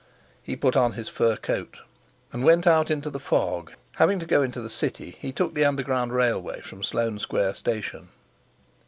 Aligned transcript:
He 0.41 0.55
put 0.55 0.75
on 0.75 0.93
his 0.93 1.09
fur 1.09 1.35
coat, 1.35 1.81
and 2.33 2.43
went 2.43 2.65
out 2.65 2.89
into 2.89 3.11
the 3.11 3.19
fog; 3.19 3.73
having 3.97 4.17
to 4.17 4.25
go 4.25 4.41
into 4.41 4.59
the 4.59 4.67
City, 4.67 5.15
he 5.19 5.31
took 5.31 5.53
the 5.53 5.63
underground 5.65 6.11
railway 6.11 6.61
from 6.61 6.81
Sloane 6.81 7.19
Square 7.19 7.53
station. 7.53 8.09